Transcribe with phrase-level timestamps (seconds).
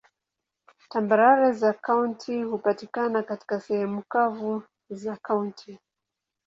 [0.89, 5.79] Tambarare za kaunti hupatikana katika sehemu kavu za kaunti.